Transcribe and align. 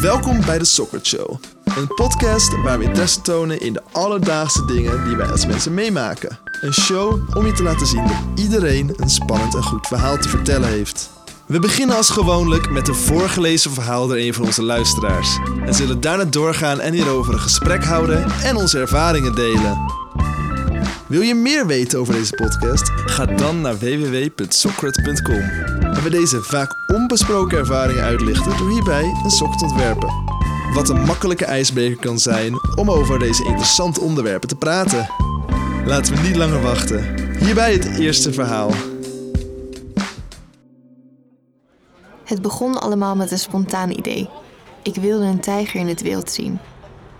Welkom 0.00 0.44
bij 0.46 0.58
de 0.58 0.64
Soccer 0.64 1.00
Show. 1.02 1.36
Een 1.64 1.86
podcast 1.86 2.62
waar 2.62 2.78
we 2.78 2.84
interesse 2.84 3.20
tonen 3.20 3.60
in 3.60 3.72
de 3.72 3.82
alledaagse 3.92 4.64
dingen 4.64 5.04
die 5.04 5.16
wij 5.16 5.26
als 5.26 5.46
mensen 5.46 5.74
meemaken. 5.74 6.38
Een 6.60 6.72
show 6.72 7.36
om 7.36 7.46
je 7.46 7.52
te 7.52 7.62
laten 7.62 7.86
zien 7.86 8.06
dat 8.06 8.16
iedereen 8.34 8.92
een 8.96 9.10
spannend 9.10 9.54
en 9.54 9.62
goed 9.62 9.86
verhaal 9.86 10.18
te 10.18 10.28
vertellen 10.28 10.68
heeft. 10.68 11.10
We 11.46 11.58
beginnen 11.58 11.96
als 11.96 12.10
gewoonlijk 12.10 12.70
met 12.70 12.88
een 12.88 12.94
voorgelezen 12.94 13.70
verhaal 13.70 14.06
door 14.06 14.16
een 14.16 14.34
van 14.34 14.44
onze 14.44 14.62
luisteraars. 14.62 15.38
En 15.66 15.74
zullen 15.74 16.00
daarna 16.00 16.24
doorgaan 16.24 16.80
en 16.80 16.92
hierover 16.92 17.32
een 17.32 17.40
gesprek 17.40 17.84
houden 17.84 18.30
en 18.42 18.56
onze 18.56 18.78
ervaringen 18.78 19.34
delen. 19.34 19.78
Wil 21.08 21.20
je 21.20 21.34
meer 21.34 21.66
weten 21.66 21.98
over 21.98 22.14
deze 22.14 22.34
podcast? 22.34 22.90
Ga 22.90 23.26
dan 23.26 23.60
naar 23.60 23.78
www.socrat.com. 23.78 25.40
Waar 25.80 26.02
we 26.02 26.10
deze 26.10 26.42
vaak 26.42 26.74
onbesproken 26.94 27.58
ervaringen 27.58 28.02
uitlichten 28.02 28.56
door 28.58 28.70
hierbij 28.70 29.14
een 29.24 29.30
sok 29.30 29.56
te 29.56 29.64
ontwerpen. 29.64 30.08
Wat 30.72 30.88
een 30.88 31.00
makkelijke 31.00 31.44
ijsbreker 31.44 31.96
kan 31.96 32.18
zijn 32.18 32.54
om 32.76 32.90
over 32.90 33.18
deze 33.18 33.44
interessante 33.44 34.00
onderwerpen 34.00 34.48
te 34.48 34.56
praten. 34.56 35.10
Laten 35.86 36.14
we 36.14 36.20
niet 36.20 36.36
langer 36.36 36.62
wachten. 36.62 37.16
Hierbij 37.38 37.72
het 37.72 37.98
eerste 37.98 38.32
verhaal. 38.32 38.70
Het 42.24 42.42
begon 42.42 42.80
allemaal 42.80 43.16
met 43.16 43.30
een 43.30 43.38
spontaan 43.38 43.90
idee. 43.90 44.28
Ik 44.82 44.94
wilde 44.94 45.24
een 45.24 45.40
tijger 45.40 45.80
in 45.80 45.88
het 45.88 46.02
wild 46.02 46.30
zien. 46.30 46.58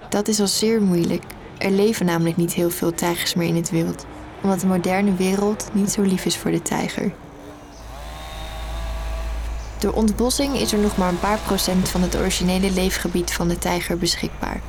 Dat 0.08 0.28
is 0.28 0.40
al 0.40 0.46
zeer 0.46 0.82
moeilijk. 0.82 1.22
Er 1.58 1.70
leven 1.70 2.06
namelijk 2.06 2.36
niet 2.36 2.52
heel 2.52 2.70
veel 2.70 2.94
tijgers 2.94 3.34
meer 3.34 3.48
in 3.48 3.56
het 3.56 3.70
wild, 3.70 4.06
omdat 4.42 4.60
de 4.60 4.66
moderne 4.66 5.14
wereld 5.14 5.68
niet 5.72 5.90
zo 5.90 6.02
lief 6.02 6.24
is 6.24 6.36
voor 6.36 6.50
de 6.50 6.62
tijger. 6.62 7.12
Door 9.78 9.92
ontbossing 9.92 10.54
is 10.54 10.72
er 10.72 10.78
nog 10.78 10.96
maar 10.96 11.08
een 11.08 11.18
paar 11.18 11.38
procent 11.38 11.88
van 11.88 12.02
het 12.02 12.16
originele 12.16 12.70
leefgebied 12.70 13.32
van 13.32 13.48
de 13.48 13.58
tijger 13.58 13.98
beschikbaar. 13.98 14.60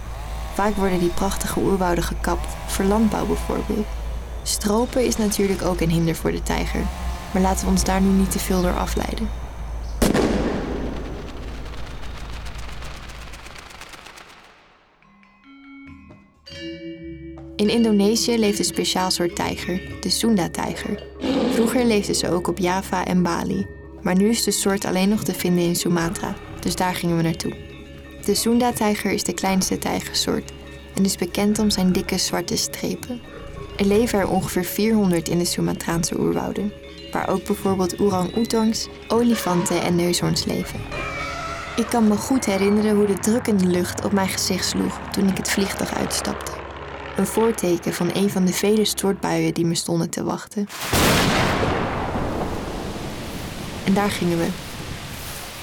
Vaak 0.54 0.76
worden 0.76 1.00
die 1.00 1.10
prachtige 1.10 1.60
oerwouden 1.60 2.04
gekapt, 2.04 2.48
voor 2.68 2.86
landbouw 2.86 3.26
bijvoorbeeld. 3.26 3.88
Stropen 4.44 5.06
is 5.06 5.18
natuurlijk 5.18 5.62
ook 5.62 5.82
een 5.82 5.90
hinder 5.90 6.16
voor 6.16 6.32
de 6.32 6.44
tijger, 6.44 6.82
maar 7.32 7.42
laten 7.42 7.66
we 7.66 7.72
ons 7.72 7.84
daar 7.84 8.02
nu 8.02 8.10
niet 8.10 8.32
te 8.32 8.40
veel 8.40 8.62
door 8.62 8.78
afleiden. 8.78 9.30
In 17.60 17.70
Indonesië 17.70 18.38
leeft 18.38 18.60
een 18.60 18.66
speciaal 18.66 19.12
soort 19.12 19.36
tijger, 19.36 19.82
de 20.00 20.10
Sunda-tijger. 20.10 21.04
Vroeger 21.54 21.86
leefden 21.86 22.16
ze 22.16 22.30
ook 22.30 22.48
op 22.48 22.58
Java 22.58 23.06
en 23.06 23.24
Bali, 23.24 23.66
maar 24.02 24.16
nu 24.16 24.30
is 24.30 24.44
de 24.44 24.52
soort 24.52 24.86
alleen 24.86 25.10
nog 25.10 25.24
te 25.24 25.34
vinden 25.34 25.64
in 25.64 25.76
Sumatra, 25.76 26.36
dus 26.60 26.76
daar 26.76 26.96
gingen 26.96 27.18
we 27.18 27.24
naartoe. 27.24 27.54
De 28.26 28.36
Sunda-tijger 28.36 29.12
is 29.12 29.24
de 29.24 29.34
kleinste 29.34 29.78
tijgersoort 29.78 30.52
en 30.96 31.06
is 31.06 31.16
bekend 31.16 31.60
om 31.60 31.70
zijn 31.70 31.92
dikke 31.92 32.18
zwarte 32.18 32.56
strepen. 32.58 33.22
Er 33.78 33.86
leven 33.86 34.20
er 34.20 34.30
ongeveer 34.30 34.66
400 34.66 35.30
in 35.30 35.38
de 35.38 35.46
Sumatraanse 35.46 36.20
oerwouden, 36.20 36.74
waar 37.12 37.30
ook 37.30 37.46
bijvoorbeeld 37.46 38.00
orang-oetangs, 38.00 38.88
olifanten 39.08 39.82
en 39.82 39.96
neushoorns 39.96 40.46
leven. 40.46 40.80
Ik 41.76 41.86
kan 41.90 42.08
me 42.08 42.16
goed 42.16 42.46
herinneren 42.46 42.96
hoe 42.96 43.08
de 43.08 43.20
drukkende 43.20 43.66
lucht 43.66 44.06
op 44.06 44.12
mijn 44.12 44.30
gezicht 44.30 44.66
sloeg 44.66 45.00
toen 45.12 45.28
ik 45.28 45.38
het 45.38 45.50
vliegtuig 45.50 45.96
uitstapte. 45.96 46.59
Een 47.16 47.28
voorteken 47.28 47.94
van 47.94 48.10
een 48.14 48.30
van 48.30 48.46
de 48.46 48.54
vele 48.54 48.86
stortbuien 48.86 49.54
die 49.54 49.66
me 49.66 49.76
stonden 49.76 50.10
te 50.10 50.24
wachten. 50.24 50.68
En 53.84 53.94
daar 53.94 54.12
gingen 54.12 54.38
we. 54.38 54.48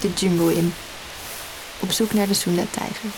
De 0.01 0.13
jungle 0.15 0.55
in. 0.55 0.75
Op 1.81 1.91
zoek 1.91 2.13
naar 2.13 2.27
de 2.27 2.35
Sunda-tijger. 2.35 3.11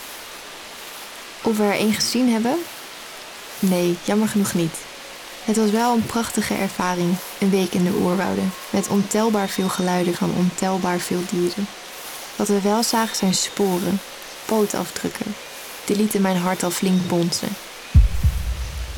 Of 1.42 1.56
we 1.56 1.62
er 1.62 1.72
één 1.72 1.92
gezien 1.92 2.32
hebben? 2.32 2.56
Nee, 3.58 3.96
jammer 4.04 4.28
genoeg 4.28 4.54
niet. 4.54 4.74
Het 5.44 5.56
was 5.56 5.70
wel 5.70 5.94
een 5.94 6.06
prachtige 6.06 6.54
ervaring, 6.54 7.14
een 7.38 7.50
week 7.50 7.72
in 7.72 7.84
de 7.84 7.98
oerwouden, 8.00 8.52
met 8.70 8.88
ontelbaar 8.88 9.48
veel 9.48 9.68
geluiden 9.68 10.14
van 10.14 10.34
ontelbaar 10.36 10.98
veel 10.98 11.20
dieren. 11.30 11.66
Wat 12.36 12.48
we 12.48 12.60
wel 12.60 12.82
zagen 12.82 13.16
zijn 13.16 13.34
sporen, 13.34 14.00
pootafdrukken. 14.44 15.34
Die 15.84 15.96
lieten 15.96 16.22
mijn 16.22 16.36
hart 16.36 16.62
al 16.62 16.70
flink 16.70 17.08
bonzen. 17.08 17.48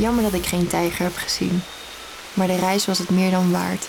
Jammer 0.00 0.22
dat 0.22 0.33
ik 0.33 0.47
geen 0.47 0.66
tijger 0.66 1.05
heb 1.05 1.16
gezien, 1.16 1.62
maar 2.34 2.47
de 2.47 2.56
reis 2.56 2.87
was 2.87 2.99
het 2.99 3.11
meer 3.11 3.31
dan 3.31 3.53
waard. 3.53 3.88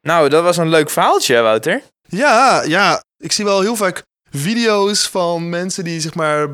Nou, 0.00 0.28
dat 0.28 0.42
was 0.42 0.56
een 0.56 0.68
leuk 0.68 0.90
verhaaltje, 0.90 1.34
hè, 1.34 1.42
Wouter. 1.42 1.82
Ja, 2.08 2.62
ja. 2.62 3.02
Ik 3.18 3.32
zie 3.32 3.44
wel 3.44 3.60
heel 3.60 3.76
vaak 3.76 4.02
video's 4.38 5.08
van 5.08 5.48
mensen 5.48 5.84
die 5.84 6.00
zeg 6.00 6.14
maar 6.14 6.48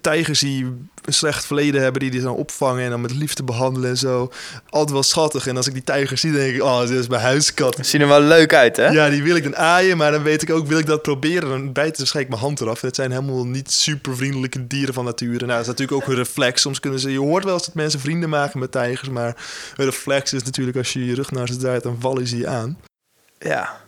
tijgers 0.00 0.40
die 0.40 0.64
een 1.04 1.12
slecht 1.12 1.46
verleden 1.46 1.82
hebben, 1.82 2.00
die 2.00 2.10
die 2.10 2.20
dan 2.20 2.34
opvangen 2.34 2.84
en 2.84 2.90
dan 2.90 3.00
met 3.00 3.14
liefde 3.14 3.42
behandelen 3.42 3.90
en 3.90 3.96
zo. 3.96 4.32
Altijd 4.68 4.90
wel 4.90 5.02
schattig. 5.02 5.46
En 5.46 5.56
als 5.56 5.66
ik 5.66 5.72
die 5.72 5.84
tijgers 5.84 6.20
zie, 6.20 6.32
denk 6.32 6.54
ik, 6.54 6.62
oh, 6.62 6.80
dit 6.80 6.90
is 6.90 7.08
mijn 7.08 7.22
huiskat. 7.22 7.78
Zien 7.80 8.00
er 8.00 8.08
wel 8.08 8.20
leuk 8.20 8.54
uit, 8.54 8.76
hè? 8.76 8.88
Ja, 8.88 9.08
die 9.08 9.22
wil 9.22 9.36
ik 9.36 9.42
dan 9.42 9.56
aaien, 9.56 9.96
maar 9.96 10.10
dan 10.10 10.22
weet 10.22 10.42
ik 10.42 10.50
ook, 10.50 10.66
wil 10.66 10.78
ik 10.78 10.86
dat 10.86 11.02
proberen, 11.02 11.48
dan 11.48 11.72
bijten 11.72 11.94
ze 11.94 11.98
waarschijnlijk 11.98 12.34
mijn 12.34 12.46
hand 12.46 12.60
eraf. 12.60 12.80
Het 12.80 12.94
zijn 12.94 13.10
helemaal 13.10 13.46
niet 13.46 13.72
super 13.72 14.16
vriendelijke 14.16 14.66
dieren 14.66 14.94
van 14.94 15.04
nature. 15.04 15.38
Nou, 15.38 15.48
dat 15.48 15.60
is 15.60 15.66
natuurlijk 15.66 16.02
ook 16.02 16.08
een 16.08 16.14
reflex. 16.14 16.60
Soms 16.60 16.80
kunnen 16.80 17.00
ze, 17.00 17.12
je 17.12 17.18
hoort 17.18 17.44
wel 17.44 17.54
eens 17.54 17.66
dat 17.66 17.74
mensen 17.74 18.00
vrienden 18.00 18.28
maken 18.28 18.58
met 18.58 18.72
tijgers, 18.72 19.08
maar 19.08 19.36
een 19.76 19.84
reflex 19.84 20.32
is 20.32 20.42
natuurlijk 20.42 20.76
als 20.76 20.92
je 20.92 21.04
je 21.04 21.14
rug 21.14 21.30
naar 21.30 21.48
ze 21.48 21.56
draait, 21.56 21.82
dan 21.82 21.96
vallen 22.00 22.26
ze 22.26 22.36
je 22.36 22.46
aan. 22.48 22.78
Ja. 23.38 23.82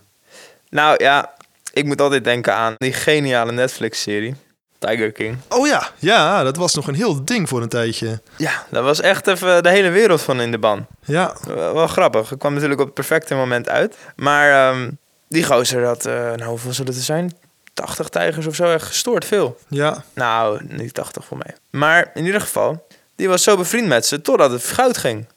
Nou 0.69 1.03
ja, 1.03 1.33
ik 1.77 1.85
moet 1.85 2.01
altijd 2.01 2.23
denken 2.23 2.53
aan 2.53 2.75
die 2.77 2.93
geniale 2.93 3.51
Netflix-serie. 3.51 4.35
Tiger 4.79 5.11
King. 5.11 5.37
Oh 5.49 5.67
ja, 5.67 5.89
ja, 5.97 6.43
dat 6.43 6.55
was 6.55 6.73
nog 6.75 6.87
een 6.87 6.95
heel 6.95 7.25
ding 7.25 7.49
voor 7.49 7.61
een 7.61 7.69
tijdje. 7.69 8.21
Ja, 8.35 8.65
dat 8.69 8.83
was 8.83 9.01
echt 9.01 9.27
even 9.27 9.63
de 9.63 9.69
hele 9.69 9.89
wereld 9.89 10.21
van 10.21 10.41
in 10.41 10.51
de 10.51 10.57
ban. 10.57 10.85
Ja, 11.05 11.35
Wel 11.45 11.73
wel 11.73 11.87
grappig. 11.87 12.29
Het 12.29 12.39
kwam 12.39 12.53
natuurlijk 12.53 12.79
op 12.79 12.85
het 12.85 12.95
perfecte 12.95 13.35
moment 13.35 13.69
uit. 13.69 13.95
Maar 14.15 14.51
ehm, 14.51 14.91
die 15.27 15.43
gozer 15.45 15.85
had, 15.85 16.05
eh, 16.05 16.13
nou 16.13 16.43
hoeveel 16.45 16.73
zullen 16.73 16.89
het 16.91 16.99
er 16.99 17.05
zijn? 17.05 17.37
80 17.73 18.09
tijgers 18.09 18.45
of 18.47 18.55
zo, 18.55 18.63
echt 18.71 18.85
gestoord 18.85 19.25
veel. 19.25 19.57
ja, 19.67 20.03
Nou, 20.13 20.61
niet 20.67 20.93
80 20.93 21.25
voor 21.25 21.37
mij. 21.37 21.55
Maar 21.69 22.11
in 22.13 22.25
ieder 22.25 22.41
geval, 22.41 22.87
die 23.15 23.27
was 23.29 23.43
zo 23.43 23.57
bevriend 23.57 23.87
met 23.87 24.05
ze 24.05 24.21
totdat 24.21 24.51
het 24.51 24.63
goud 24.63 24.97
ging. 24.97 25.27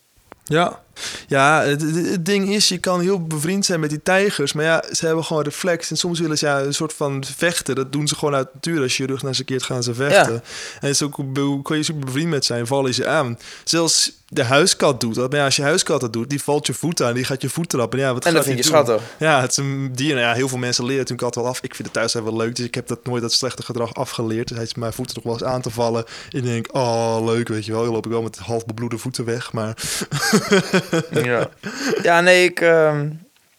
ja. 0.45 0.81
Ja, 1.27 1.63
het, 1.63 2.25
ding 2.25 2.49
is, 2.49 2.69
je 2.69 2.79
kan 2.79 3.01
heel 3.01 3.27
bevriend 3.27 3.65
zijn 3.65 3.81
met 3.81 3.91
die 3.91 4.03
tijgers, 4.03 4.53
maar 4.53 4.65
ja, 4.65 4.85
ze 4.93 5.07
hebben 5.07 5.25
gewoon 5.25 5.43
reflex. 5.43 5.91
En 5.91 5.97
soms 5.97 6.21
willen 6.21 6.39
ze 6.39 6.47
ja, 6.47 6.61
een 6.61 6.75
soort 6.75 6.93
van 6.93 7.25
vechten. 7.37 7.75
Dat 7.75 7.93
doen 7.93 8.09
ze 8.09 8.15
gewoon 8.15 8.35
uit 8.35 8.55
natuur. 8.55 8.83
Als 8.83 8.97
je 8.97 9.03
je 9.03 9.09
rug 9.09 9.23
naar 9.23 9.35
ze 9.35 9.45
keert, 9.45 9.63
gaan 9.63 9.83
ze 9.83 9.95
vechten. 9.95 10.43
En 10.81 10.95
hoe 11.35 11.63
kan 11.63 11.77
je 11.77 11.83
super 11.83 12.05
bevriend 12.05 12.31
met 12.31 12.45
zijn, 12.45 12.67
vallen 12.67 12.95
ze 12.95 13.07
aan. 13.07 13.39
Zelfs 13.65 14.19
de 14.33 14.45
huiskat 14.45 15.01
doet 15.01 15.15
dat. 15.15 15.31
Maar 15.31 15.39
ja, 15.39 15.45
als 15.45 15.57
je 15.57 15.63
huiskat 15.63 16.01
dat 16.01 16.13
doet, 16.13 16.31
die 16.31 16.43
valt 16.43 16.67
je 16.67 16.75
voet 16.75 17.03
aan, 17.03 17.15
die 17.15 17.25
gaat 17.25 17.43
je 17.43 17.49
voet 17.49 17.69
trappen. 17.69 17.99
Ja, 17.99 18.13
wat 18.13 18.25
En 18.25 18.35
dat 18.35 18.45
vind 18.45 18.57
die 18.57 18.65
je 18.67 18.71
doen? 18.71 18.85
schattig. 18.85 19.07
Ja, 19.19 19.41
het 19.41 19.51
is 19.51 19.57
een 19.57 19.91
dier. 19.95 20.15
Nou 20.15 20.27
ja, 20.27 20.33
heel 20.33 20.49
veel 20.49 20.59
mensen 20.59 20.85
leren 20.85 20.99
natuurlijk 20.99 21.27
altijd 21.27 21.45
wel 21.45 21.55
af. 21.55 21.61
Ik 21.63 21.75
vind 21.75 21.89
het 21.89 21.97
thuis 21.97 22.13
wel 22.13 22.37
leuk, 22.37 22.57
dus 22.57 22.67
ik 22.67 22.75
heb 22.75 22.87
dat 22.87 23.05
nooit 23.05 23.23
dat 23.23 23.33
slechte 23.33 23.63
gedrag 23.63 23.95
afgeleerd. 23.95 24.49
Dus 24.49 24.57
hij 24.57 24.67
is 24.67 24.75
mijn 24.75 24.93
voeten 24.93 25.15
nog 25.15 25.25
wel 25.25 25.33
eens 25.33 25.55
aan 25.55 25.61
te 25.61 25.71
vallen. 25.71 26.05
Ik 26.31 26.43
denk, 26.43 26.75
oh, 26.75 27.25
leuk, 27.25 27.49
weet 27.49 27.65
je 27.65 27.73
wel. 27.73 27.83
Dan 27.83 27.93
loop 27.93 28.05
ik 28.05 28.13
wel 28.13 28.23
met 28.23 28.39
half 28.39 28.65
bebloede 28.65 28.99
voeten 28.99 29.25
weg, 29.25 29.53
maar... 29.53 29.77
Ja, 31.25 31.49
ja 32.03 32.21
nee, 32.21 32.45
ik... 32.45 32.61
ehm, 32.61 33.09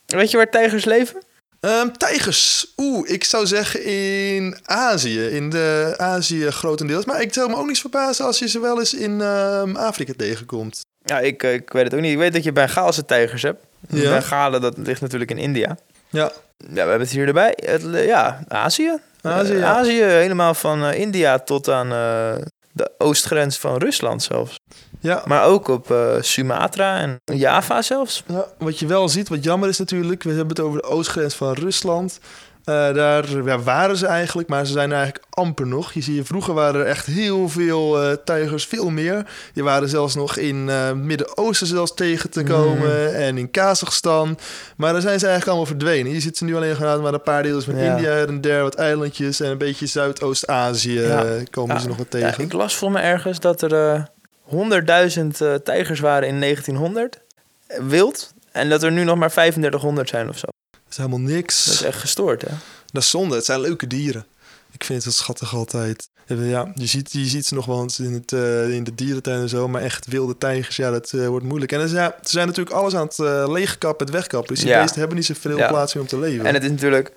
weet 0.06 0.32
je 0.32 0.38
waar 0.38 0.50
tijgers 0.50 0.86
leven? 0.86 1.22
Ehm, 1.59 1.90
tijgers. 1.92 2.74
Oeh, 2.78 3.09
ik 3.09 3.24
zou 3.24 3.46
zeggen 3.48 3.84
in 3.84 4.58
Azië. 4.64 5.22
In 5.26 5.50
de 5.50 5.94
Azië 5.98 6.50
grotendeels. 6.52 7.06
Maar 7.06 7.22
ik 7.22 7.34
zou 7.34 7.50
me 7.50 7.56
ook 7.56 7.68
niet 7.68 7.80
verbazen 7.80 8.26
als 8.26 8.40
je 8.40 8.48
ze 8.48 8.60
wel 8.60 8.80
eens 8.80 8.94
in 8.94 9.22
ehm, 9.22 9.76
Afrika 9.76 10.14
tegenkomt. 10.18 10.81
Ja, 11.04 11.20
ik, 11.20 11.44
eh, 11.44 11.54
ik 11.54 11.72
weet 11.72 11.84
het 11.84 11.94
ook 11.94 12.00
niet. 12.02 12.12
Ik 12.12 12.18
weet 12.18 12.34
dat 12.34 12.44
je 12.44 12.52
Bengaalse 12.52 13.06
tijgers 13.06 13.42
hebt. 13.42 13.64
Ja. 13.90 14.20
Bengalen, 14.20 14.62
dat 14.62 14.78
ligt 14.78 15.01
natuurlijk 15.01 15.31
in 15.31 15.38
India. 15.38 15.78
Ja, 16.10 16.31
Ja, 16.57 16.68
we 16.74 16.80
hebben 16.80 17.00
het 17.00 17.10
hier 17.10 17.28
erbij. 17.28 17.54
Het, 17.66 17.81
ja, 18.06 18.44
Azië. 18.48 18.98
Azië, 19.22 19.54
Eh, 19.54 19.60
ja. 19.60 19.78
Azië, 19.78 20.04
helemaal 20.04 20.54
van 20.54 20.84
eh, 20.84 21.00
India 21.00 21.40
tot 21.40 21.69
aan 21.69 21.92
eh, 21.92 22.45
de 22.72 22.92
oostgrens 22.98 23.57
van 23.57 23.78
Rusland 23.78 24.24
zelfs. 24.24 24.60
Ja. 25.01 25.21
Maar 25.25 25.45
ook 25.45 25.68
op 25.68 25.92
eh, 25.92 25.98
Sumatra 26.19 27.00
en 27.00 27.21
Java 27.25 27.81
zelfs. 27.81 28.24
Ja, 28.27 28.45
wat 28.57 28.80
je 28.80 28.86
wel 28.86 29.09
ziet, 29.09 29.30
wat 29.30 29.44
jammer 29.44 29.69
is 29.69 29.77
natuurlijk, 29.77 30.24
we 30.24 30.30
hebben 30.30 30.48
het 30.48 30.59
over 30.59 30.81
de 30.81 30.88
oostgrens 30.88 31.36
van 31.36 31.53
Rusland. 31.53 32.19
Eh, 32.63 32.94
daar 32.94 33.44
ja, 33.45 33.59
waren 33.59 33.98
ze 33.98 34.06
eigenlijk, 34.07 34.50
maar 34.50 34.65
ze 34.65 34.71
zijn 34.71 34.89
er 34.92 34.95
eigenlijk 34.98 35.25
amper 35.30 35.68
nog. 35.68 35.92
Je 35.94 36.01
ziet, 36.01 36.27
vroeger 36.27 36.53
waren 36.53 36.81
er 36.81 36.88
echt 36.88 37.06
heel 37.06 37.50
veel 37.50 38.01
eh, 38.01 38.15
tijgers, 38.25 38.65
veel 38.65 38.89
meer. 38.89 39.25
Die 39.53 39.63
waren 39.63 39.89
zelfs 39.89 40.15
nog 40.15 40.38
in 40.38 40.68
het 40.68 40.95
Midden-Oosten 40.95 41.68
zelfs 41.68 41.94
tegen 41.94 42.30
te 42.30 42.44
komen 42.44 43.15
en 43.15 43.38
in 43.38 43.51
Kazachstan. 43.51 44.38
Maar 44.77 44.92
daar 44.94 45.01
zijn 45.01 45.19
ze 45.19 45.25
eigenlijk 45.27 45.57
allemaal 45.57 45.77
verdwenen. 45.77 46.12
Je 46.12 46.19
ziet 46.19 46.38
ze 46.38 46.44
nu 46.44 46.56
alleen 46.56 46.75
gaan 46.75 47.01
maar 47.01 47.13
een 47.13 47.21
paar 47.21 47.45
van 47.47 47.77
Ja. 47.77 47.95
India 47.95 48.25
en 48.25 48.42
der, 48.42 48.62
wat 48.62 48.75
eilandjes 48.75 49.39
en 49.39 49.51
een 49.51 49.57
beetje 49.57 49.86
Zuidoost-Azië 49.86 51.00
Ja. 51.01 51.25
komen 51.50 51.81
ze 51.81 51.88
nog 51.88 51.97
wat 51.97 52.12
tegen. 52.12 52.44
ik 52.44 52.54
las 52.54 52.75
voor 52.75 52.92
me 52.92 53.00
ergens 53.00 53.39
dat 53.39 53.62
er 53.62 54.07
100.000 54.51 55.42
eh, 55.42 55.53
tijgers 55.56 56.00
waren 56.00 56.27
in 56.27 56.39
1900. 56.39 57.19
eh, 57.68 57.77
Wild. 57.83 58.33
En 58.51 58.69
dat 58.69 58.83
er 58.83 58.92
nu 58.92 59.03
nog 59.03 59.18
maar 59.18 59.31
3500 59.31 60.09
zijn 60.09 60.30
of 60.30 60.38
zo. 60.38 60.48
Dat 60.71 60.80
is 60.92 60.98
helemaal 60.98 61.19
niks. 61.19 61.65
Dat 61.65 61.74
is 61.74 61.81
echt 61.83 62.00
gestoord, 62.00 62.42
hè? 62.42 62.48
Dat 62.92 63.01
is 63.03 63.09
zonde. 63.09 63.36
Het 63.36 63.45
zijn 63.45 63.59
leuke 63.62 63.88
dieren. 63.88 64.25
Ik 64.71 64.83
vind 64.83 65.03
het 65.03 65.13
schattig 65.13 65.56
altijd. 65.56 66.09
Ja, 66.25 66.71
je 66.75 66.86
ziet, 66.86 67.12
je 67.12 67.25
ziet 67.25 67.45
ze 67.45 67.53
nog 67.53 67.65
wel 67.65 67.81
eens 67.81 68.00
in, 68.00 68.13
het, 68.13 68.31
eh, 68.31 68.69
in 68.69 68.83
de 68.83 68.95
dierentuin 68.95 69.42
en 69.42 69.50
zo. 69.50 69.68
Maar 69.68 69.81
echt 69.81 70.07
wilde 70.07 70.38
tijgers, 70.38 70.75
ja, 70.75 70.92
dat 70.92 71.12
eh, 71.13 71.27
wordt 71.27 71.45
moeilijk. 71.45 71.71
En 71.71 71.80
dus, 71.80 71.92
ja, 71.92 72.15
ze 72.24 72.30
zijn 72.30 72.47
natuurlijk 72.47 72.75
alles 72.75 72.95
aan 72.95 73.06
het 73.07 73.18
uh, 73.18 73.45
leegkappen, 73.51 74.06
het 74.06 74.15
wegkappen. 74.15 74.54
Dus 74.54 74.59
die 74.63 74.69
Ja. 74.74 74.80
beesten 74.81 75.00
hebben 75.00 75.18
niet 75.18 75.25
zoveel 75.25 75.57
Ja. 75.57 75.68
plaats 75.68 75.94
meer 75.94 76.04
om 76.04 76.09
te 76.09 76.19
leven. 76.19 76.45
En 76.45 76.54
het 76.54 76.63
is 76.63 76.69
natuurlijk... 76.69 77.12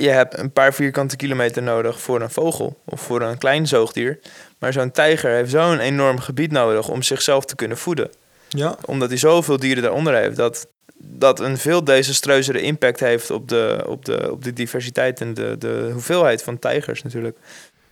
Je 0.00 0.08
hebt 0.08 0.38
een 0.38 0.52
paar 0.52 0.74
vierkante 0.74 1.16
kilometer 1.16 1.62
nodig 1.62 2.00
voor 2.00 2.20
een 2.20 2.30
vogel 2.30 2.78
of 2.84 3.00
voor 3.00 3.22
een 3.22 3.38
klein 3.38 3.66
zoogdier. 3.66 4.18
Maar 4.58 4.72
zo'n 4.72 4.90
tijger 4.90 5.30
heeft 5.30 5.50
zo'n 5.50 5.78
enorm 5.78 6.18
gebied 6.18 6.52
nodig 6.52 6.88
om 6.88 7.02
zichzelf 7.02 7.44
te 7.44 7.54
kunnen 7.54 7.78
voeden. 7.78 8.10
Ja, 8.48 8.76
Omdat 8.84 9.08
hij 9.08 9.18
zoveel 9.18 9.56
dieren 9.56 9.82
daaronder 9.82 10.14
heeft. 10.14 10.36
Dat, 10.36 10.68
dat 10.96 11.40
een 11.40 11.58
veel 11.58 11.84
desastreuzere 11.84 12.60
impact 12.60 13.00
heeft 13.00 13.30
op 13.30 13.48
de, 13.48 13.84
op 13.86 14.04
de, 14.04 14.32
op 14.32 14.44
de 14.44 14.52
diversiteit 14.52 15.20
en 15.20 15.34
de, 15.34 15.56
de 15.58 15.90
hoeveelheid 15.92 16.42
van 16.42 16.58
tijgers 16.58 17.02
natuurlijk. 17.02 17.38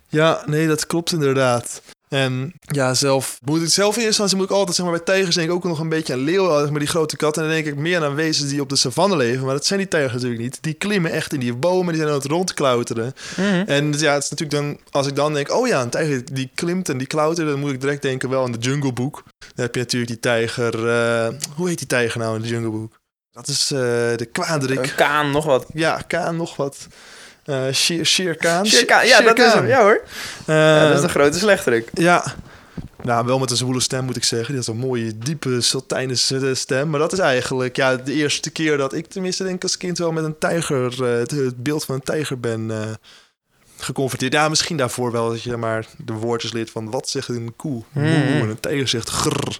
Ja, 0.08 0.42
nee, 0.46 0.66
dat 0.66 0.86
klopt 0.86 1.12
inderdaad. 1.12 1.82
En 2.08 2.54
ja, 2.60 2.94
zelf 2.94 3.38
moet 3.44 3.62
ik 3.62 3.68
zelf 3.68 3.96
in 3.96 4.02
eerste 4.02 4.06
instantie 4.06 4.36
moet 4.36 4.46
ik 4.46 4.52
altijd 4.52 4.76
zeg 4.76 4.86
maar 4.86 4.94
bij 4.94 5.04
tijgers 5.04 5.34
denk 5.34 5.48
ik 5.48 5.54
ook 5.54 5.64
nog 5.64 5.78
een 5.78 5.88
beetje 5.88 6.12
aan 6.12 6.18
leeuwen, 6.18 6.60
zeg 6.60 6.70
maar 6.70 6.78
die 6.78 6.88
grote 6.88 7.16
katten. 7.16 7.42
En 7.42 7.48
dan 7.48 7.56
denk 7.56 7.74
ik 7.74 7.82
meer 7.82 8.04
aan 8.04 8.14
wezens 8.14 8.50
die 8.50 8.60
op 8.60 8.68
de 8.68 8.76
savanne 8.76 9.16
leven, 9.16 9.44
maar 9.44 9.54
dat 9.54 9.66
zijn 9.66 9.78
die 9.78 9.88
tijgers 9.88 10.12
natuurlijk 10.12 10.40
niet. 10.40 10.58
Die 10.60 10.74
klimmen 10.74 11.10
echt 11.10 11.32
in 11.32 11.40
die 11.40 11.54
bomen, 11.54 11.86
die 11.86 11.96
zijn 11.96 12.08
aan 12.08 12.18
het 12.18 12.30
rondklauteren. 12.30 13.12
En 13.66 13.90
dus 13.90 14.00
ja, 14.00 14.14
het 14.14 14.24
is 14.24 14.30
natuurlijk 14.30 14.60
dan 14.62 14.78
als 14.90 15.06
ik 15.06 15.16
dan 15.16 15.34
denk, 15.34 15.52
oh 15.52 15.66
ja, 15.66 15.82
een 15.82 15.90
tijger 15.90 16.34
die 16.34 16.50
klimt 16.54 16.88
en 16.88 16.98
die 16.98 17.06
klautert, 17.06 17.48
dan 17.48 17.60
moet 17.60 17.72
ik 17.72 17.80
direct 17.80 18.02
denken 18.02 18.28
wel 18.28 18.44
aan 18.44 18.52
de 18.52 18.58
Jungle 18.58 18.92
Book. 18.92 19.22
Dan 19.38 19.64
heb 19.64 19.74
je 19.74 19.80
natuurlijk 19.80 20.10
die 20.10 20.20
tijger, 20.20 20.88
eh, 20.88 21.28
hoe 21.56 21.68
heet 21.68 21.78
die 21.78 21.86
tijger 21.86 22.20
nou 22.20 22.36
in 22.36 22.42
de 22.42 22.48
Jungle 22.48 22.70
Book? 22.70 23.02
Dat 23.30 23.48
is 23.48 23.70
eh, 23.70 23.78
de 24.16 24.28
kwaadrik. 24.32 24.92
Kaan, 24.96 25.30
nog 25.30 25.44
wat. 25.44 25.66
Ja, 25.72 26.02
Kaan 26.06 26.36
nog 26.36 26.56
wat. 26.56 26.86
Eh 27.44 27.72
Shere, 27.72 28.04
Shere 28.04 28.34
Khan. 28.36 28.66
Shere 28.66 28.84
Khan, 28.84 29.06
ja, 29.06 29.16
Shere 29.16 29.34
dat 29.34 29.38
is 29.46 29.52
hem. 29.52 29.66
Ja 29.66 29.80
hoor. 29.80 30.02
Eh, 30.46 30.54
Ja, 30.56 30.86
dat 30.88 30.94
is 30.96 31.00
de 31.02 31.08
grote 31.08 31.38
slechterik. 31.38 31.88
ja. 31.92 32.24
Nou, 33.02 33.26
wel 33.26 33.38
met 33.38 33.50
een 33.50 33.56
zwoele 33.56 33.80
stem 33.80 34.04
moet 34.04 34.16
ik 34.16 34.24
zeggen. 34.24 34.48
Die 34.48 34.56
had 34.56 34.66
een 34.66 34.76
mooie, 34.80 35.18
diepe, 35.18 35.60
sultijne 35.60 36.14
stem. 36.54 36.90
Maar 36.90 37.00
dat 37.00 37.12
is 37.12 37.18
eigenlijk 37.18 37.76
ja, 37.76 37.96
de 37.96 38.12
eerste 38.12 38.50
keer 38.50 38.76
dat 38.76 38.92
ik 38.92 39.06
tenminste 39.06 39.44
denk 39.44 39.62
als 39.62 39.76
kind 39.76 39.98
wel 39.98 40.12
met 40.12 40.24
een 40.24 40.38
tijger, 40.38 41.04
eh, 41.12 41.18
het, 41.18 41.30
het 41.30 41.62
beeld 41.62 41.84
van 41.84 41.94
een 41.94 42.00
tijger 42.02 42.40
ben 42.40 42.70
eh, 42.70 42.90
geconfronteerd. 43.78 44.32
Ja, 44.32 44.48
misschien 44.48 44.76
daarvoor 44.76 45.12
wel 45.12 45.28
dat 45.28 45.42
je 45.42 45.56
maar 45.56 45.86
de 45.96 46.12
woordjes 46.12 46.52
leert 46.52 46.70
van 46.70 46.90
wat 46.90 47.08
zegt 47.08 47.28
een 47.28 47.52
koe. 47.56 47.82
Hmm. 47.92 48.04
En 48.04 48.48
een 48.48 48.60
tijger 48.60 48.88
zegt 48.88 49.08
grrr. 49.08 49.58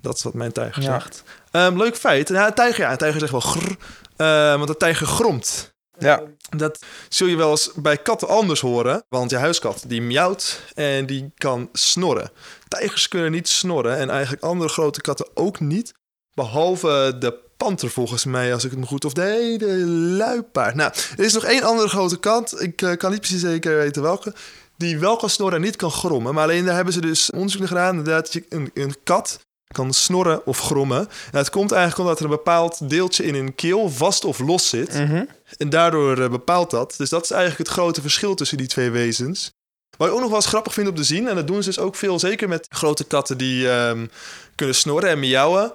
Dat 0.00 0.16
is 0.16 0.22
wat 0.22 0.34
mijn 0.34 0.52
tijger 0.52 0.82
Ja. 0.82 0.92
zegt. 1.00 1.22
Ehm, 1.50 1.76
leuk 1.76 1.96
feit. 1.96 2.28
Ja, 2.28 2.46
een 2.46 2.54
tijger, 2.54 2.84
ja, 2.84 2.90
een 2.92 2.98
tijger 2.98 3.20
zegt 3.20 3.32
wel 3.32 3.40
grrr. 3.40 3.76
Eh, 4.16 4.56
want 4.56 4.68
een 4.68 4.76
tijger 4.76 5.06
gromt. 5.06 5.73
Ja. 5.98 6.22
Dat 6.56 6.78
zul 7.08 7.26
je 7.26 7.36
wel 7.36 7.50
eens 7.50 7.70
bij 7.74 7.96
katten 7.96 8.28
anders 8.28 8.60
horen. 8.60 9.04
Want 9.08 9.30
je 9.30 9.36
huiskat 9.36 9.84
die 9.86 10.02
miauwt 10.02 10.60
en 10.74 11.06
die 11.06 11.32
kan 11.36 11.68
snorren. 11.72 12.30
Tijgers 12.68 13.08
kunnen 13.08 13.30
niet 13.30 13.48
snorren 13.48 13.96
en 13.96 14.10
eigenlijk 14.10 14.42
andere 14.42 14.70
grote 14.70 15.00
katten 15.00 15.26
ook 15.34 15.60
niet. 15.60 15.94
Behalve 16.34 17.16
de 17.18 17.38
panter 17.56 17.90
volgens 17.90 18.24
mij, 18.24 18.52
als 18.52 18.64
ik 18.64 18.70
het 18.70 18.80
me 18.80 18.86
goed... 18.86 19.04
Of 19.04 19.14
nee, 19.14 19.58
de 19.58 19.76
luipaard. 20.16 20.74
Nou, 20.74 20.92
er 21.16 21.24
is 21.24 21.32
nog 21.32 21.44
één 21.44 21.62
andere 21.62 21.88
grote 21.88 22.18
kat. 22.18 22.60
Ik 22.60 22.82
eh, 22.82 22.96
kan 22.96 23.10
niet 23.10 23.20
precies 23.20 23.40
zeker 23.40 23.76
weten 23.76 24.02
welke. 24.02 24.34
Die 24.76 24.98
wel 24.98 25.16
kan 25.16 25.30
snorren 25.30 25.56
en 25.56 25.64
niet 25.64 25.76
kan 25.76 25.90
grommen. 25.90 26.34
Maar 26.34 26.42
alleen 26.42 26.64
daar 26.64 26.74
hebben 26.74 26.94
ze 26.94 27.00
dus 27.00 27.30
onderzoek 27.30 27.58
naar 27.58 27.68
gedaan. 27.68 27.96
Inderdaad, 27.96 28.40
een 28.48 28.96
kat 29.04 29.40
kan 29.74 29.92
snorren 29.92 30.46
of 30.46 30.58
grommen. 30.58 31.08
En 31.32 31.38
het 31.38 31.50
komt 31.50 31.72
eigenlijk 31.72 32.00
omdat 32.00 32.18
er 32.18 32.24
een 32.24 32.30
bepaald 32.30 32.88
deeltje 32.90 33.24
in 33.24 33.34
hun 33.34 33.54
keel 33.54 33.90
vast 33.90 34.24
of 34.24 34.38
los 34.38 34.68
zit. 34.68 34.94
Mhm. 34.94 35.24
En 35.56 35.70
daardoor 35.70 36.18
eh, 36.18 36.30
bepaalt 36.30 36.70
dat. 36.70 36.94
Dus 36.96 37.08
dat 37.08 37.24
is 37.24 37.30
eigenlijk 37.30 37.68
het 37.68 37.78
grote 37.78 38.00
verschil 38.00 38.34
tussen 38.34 38.58
die 38.58 38.66
twee 38.66 38.90
wezens. 38.90 39.52
Wat 39.96 40.08
ik 40.08 40.14
ook 40.14 40.20
nog 40.20 40.28
wel 40.28 40.38
eens 40.38 40.46
grappig 40.46 40.74
vind 40.74 40.88
om 40.88 40.94
te 40.94 41.04
zien, 41.04 41.28
en 41.28 41.34
dat 41.34 41.46
doen 41.46 41.62
ze 41.62 41.68
dus 41.68 41.78
ook 41.78 41.94
veel, 41.94 42.18
zeker 42.18 42.48
met 42.48 42.66
grote 42.68 43.04
katten 43.04 43.38
die 43.38 43.70
ehm, 43.70 44.06
kunnen 44.54 44.74
snorren 44.74 45.10
en 45.10 45.18
miauwen, 45.18 45.72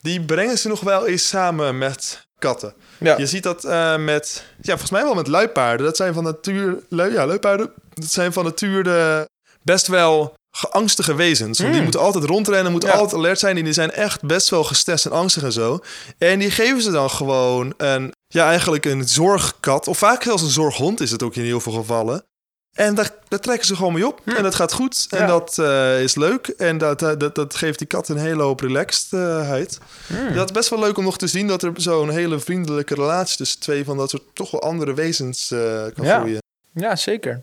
die 0.00 0.20
brengen 0.20 0.58
ze 0.58 0.68
nog 0.68 0.80
wel 0.80 1.06
eens 1.06 1.28
samen 1.28 1.78
met 1.78 2.26
katten. 2.38 2.74
Ja. 2.98 3.18
Je 3.18 3.26
ziet 3.26 3.42
dat 3.42 3.64
eh, 3.64 3.96
met, 3.96 4.44
ja, 4.56 4.70
volgens 4.70 4.90
mij 4.90 5.02
wel 5.02 5.14
met 5.14 5.26
luipaarden. 5.26 5.86
Dat 5.86 5.96
zijn 5.96 6.14
van 6.14 6.24
natuur, 6.24 6.78
lui, 6.88 7.12
ja, 7.12 7.26
luipaarden, 7.26 7.72
dat 7.94 8.10
zijn 8.10 8.32
van 8.32 8.44
natuur 8.44 8.84
de 8.84 9.28
best 9.62 9.86
wel 9.86 10.34
geangstige 10.58 11.14
wezens. 11.14 11.46
Want 11.58 11.58
die 11.58 11.70
Hmm. 11.70 11.82
moeten 11.82 12.00
altijd 12.00 12.24
rondrennen, 12.24 12.72
moeten 12.72 12.88
Ja. 12.90 12.94
altijd 12.94 13.14
alert 13.14 13.38
zijn. 13.38 13.56
En 13.56 13.64
die 13.64 13.72
zijn 13.72 13.90
echt 13.90 14.22
best 14.22 14.48
wel 14.48 14.64
gestrest 14.64 15.06
en 15.06 15.12
angstig 15.12 15.42
en 15.42 15.52
zo. 15.52 15.78
En 16.18 16.38
die 16.38 16.50
geven 16.50 16.82
ze 16.82 16.90
dan 16.90 17.10
gewoon 17.10 17.74
een, 17.76 18.12
ja, 18.26 18.48
eigenlijk 18.48 18.84
een 18.84 19.08
zorgkat. 19.08 19.88
Of 19.88 19.98
vaak 19.98 20.22
zelfs 20.22 20.42
een 20.42 20.48
zorghond 20.48 21.00
is 21.00 21.10
het 21.10 21.22
ook 21.22 21.34
in 21.36 21.42
heel 21.44 21.60
veel 21.60 21.72
gevallen. 21.72 22.22
En 22.76 22.94
daar, 22.94 23.10
daar 23.28 23.40
trekken 23.40 23.66
ze 23.66 23.76
gewoon 23.76 23.92
mee 23.92 24.06
op. 24.06 24.20
En 24.24 24.42
dat 24.42 24.54
gaat 24.54 24.72
goed. 24.72 25.06
En 25.10 25.18
Ja. 25.18 25.26
dat 25.26 25.58
eh, 25.58 26.02
is 26.02 26.14
leuk. 26.14 26.46
En 26.48 26.78
dat, 26.78 27.02
eh, 27.02 27.12
dat, 27.18 27.34
dat 27.34 27.54
geeft 27.54 27.78
die 27.78 27.86
kat 27.86 28.08
een 28.08 28.16
hele 28.18 28.42
hoop 28.42 28.60
relaxedheid. 28.60 29.78
Hmm. 30.06 30.34
Dat 30.34 30.44
is 30.44 30.52
best 30.52 30.68
wel 30.68 30.78
leuk 30.78 30.98
om 30.98 31.04
nog 31.04 31.18
te 31.18 31.26
zien 31.26 31.46
dat 31.46 31.62
er 31.62 31.72
zo'n 31.76 32.10
hele 32.10 32.38
vriendelijke 32.38 32.94
relatie 32.94 33.36
tussen 33.36 33.60
twee 33.60 33.84
van 33.84 33.96
dat 33.96 34.10
soort 34.10 34.22
toch 34.32 34.50
wel 34.50 34.62
andere 34.62 34.94
wezens 34.94 35.50
eh, 35.50 35.58
kan 35.94 36.04
Ja. 36.04 36.18
groeien. 36.18 36.38
Ja, 36.72 36.96
zeker. 36.96 37.42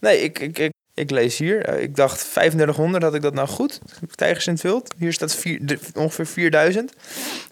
Nee, 0.00 0.20
ik, 0.22 0.38
ik, 0.38 0.58
ik, 0.58 0.72
ik 0.94 1.10
lees 1.10 1.38
hier. 1.38 1.64
eh, 1.64 1.82
Ik 1.82 1.96
dacht 1.96 2.32
3500, 2.32 3.02
had 3.02 3.14
ik 3.14 3.22
dat 3.22 3.34
nou 3.34 3.48
goed? 3.48 3.80
Tijgers 4.14 4.46
in 4.46 4.52
het 4.52 4.62
wild. 4.62 4.94
Hier 4.98 5.12
staat 5.12 5.34
vier, 5.34 5.78
ongeveer 5.94 6.26
4000. 6.26 6.92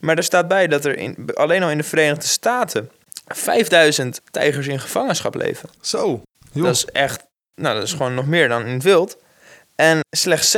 Maar 0.00 0.16
er 0.16 0.22
staat 0.22 0.48
bij 0.48 0.66
dat 0.66 0.84
er 0.84 0.96
in, 0.98 1.16
alleen 1.34 1.62
al 1.62 1.70
in 1.70 1.78
de 1.78 1.84
Verenigde 1.84 2.26
Staten 2.26 2.90
5000 3.26 4.20
tijgers 4.30 4.66
in 4.66 4.80
gevangenschap 4.80 5.34
leven. 5.34 5.68
Zo. 5.80 6.22
Joh. 6.52 6.64
Dat 6.64 6.74
is 6.74 6.84
echt, 6.84 7.22
nou, 7.54 7.74
dat 7.74 7.84
is 7.84 7.92
gewoon 7.92 8.14
nog 8.14 8.26
meer 8.26 8.48
dan 8.48 8.66
in 8.66 8.72
het 8.74 8.82
wild. 8.82 9.18
En 9.74 10.00
slechts 10.10 10.56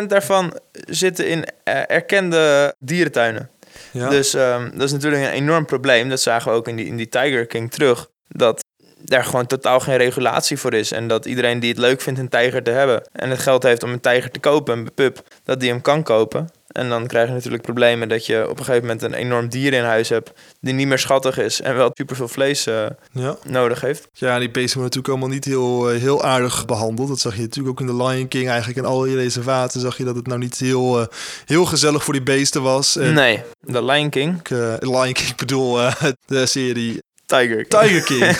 6% 0.00 0.06
daarvan 0.06 0.58
zitten 0.72 1.28
in 1.28 1.44
eh, 1.64 1.90
erkende 1.90 2.74
dierentuinen. 2.78 3.50
ja. 3.90 4.08
Dus 4.08 4.34
ehm, 4.34 4.70
dat 4.70 4.82
is 4.82 4.92
natuurlijk 4.92 5.22
een 5.22 5.30
enorm 5.30 5.64
probleem. 5.66 6.08
Dat 6.08 6.20
zagen 6.20 6.50
we 6.52 6.56
ook 6.58 6.68
in 6.68 6.76
die, 6.76 6.86
in 6.86 6.96
die 6.96 7.08
Tiger 7.08 7.46
King 7.46 7.70
terug. 7.70 8.10
Dat 8.28 8.63
daar 9.04 9.24
gewoon 9.24 9.46
totaal 9.46 9.80
geen 9.80 9.96
regulatie 9.96 10.58
voor 10.58 10.74
is. 10.74 10.92
En 10.92 11.08
dat 11.08 11.26
iedereen 11.26 11.60
die 11.60 11.70
het 11.70 11.78
leuk 11.78 12.00
vindt 12.00 12.20
een 12.20 12.28
tijger 12.28 12.62
te 12.62 12.70
hebben... 12.70 13.02
en 13.12 13.30
het 13.30 13.38
geld 13.38 13.62
heeft 13.62 13.82
om 13.82 13.92
een 13.92 14.00
tijger 14.00 14.30
te 14.30 14.38
kopen, 14.38 14.78
een 14.78 14.94
pup... 14.94 15.22
dat 15.44 15.60
die 15.60 15.70
hem 15.70 15.80
kan 15.80 16.02
kopen. 16.02 16.48
En 16.66 16.88
dan 16.88 17.06
krijg 17.06 17.28
je 17.28 17.34
natuurlijk 17.34 17.62
problemen 17.62 18.08
dat 18.08 18.26
je 18.26 18.48
op 18.48 18.58
een 18.58 18.64
gegeven 18.64 18.86
moment... 18.86 19.02
een 19.02 19.14
enorm 19.14 19.48
dier 19.48 19.72
in 19.72 19.84
huis 19.84 20.08
hebt 20.08 20.32
die 20.60 20.74
niet 20.74 20.86
meer 20.86 20.98
schattig 20.98 21.38
is... 21.38 21.60
en 21.60 21.76
wel 21.76 21.90
superveel 21.94 22.28
vlees 22.28 22.66
eh, 22.66 22.86
ja. 23.12 23.36
nodig 23.44 23.80
heeft. 23.80 24.08
Ja, 24.12 24.38
die 24.38 24.50
beesten 24.50 24.80
worden 24.80 24.98
natuurlijk 24.98 25.08
allemaal 25.08 25.28
niet 25.28 25.44
heel, 25.44 25.90
eh, 25.90 26.00
heel 26.00 26.22
aardig 26.22 26.66
behandeld. 26.66 27.08
Dat 27.08 27.20
zag 27.20 27.34
je 27.34 27.40
natuurlijk 27.40 27.80
ook 27.80 27.88
in 27.88 27.96
The 27.96 28.04
Lion 28.04 28.28
King. 28.28 28.48
Eigenlijk 28.48 28.78
in 28.78 28.84
al 28.84 29.00
die 29.00 29.16
reservaten 29.16 29.80
zag 29.80 29.96
je 29.96 30.04
dat 30.04 30.16
het 30.16 30.26
nou 30.26 30.38
niet 30.38 30.58
heel, 30.58 31.00
eh, 31.00 31.06
heel 31.44 31.64
gezellig 31.64 32.04
voor 32.04 32.14
die 32.14 32.22
beesten 32.22 32.62
was. 32.62 32.96
En 32.96 33.14
Nee, 33.14 33.42
de 33.60 33.84
Lion 33.84 34.10
King, 34.10 34.38
ik, 34.38 34.50
Lion 34.80 35.12
King, 35.12 35.28
ik 35.34 35.36
bedoel 35.36 35.78
de 36.26 36.46
serie 36.46 37.02
Tiger 37.38 37.64
King. 37.66 37.82
Tiger 37.82 38.02
King. 38.02 38.36